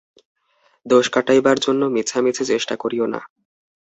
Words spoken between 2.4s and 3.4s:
চেষ্টা করিও না!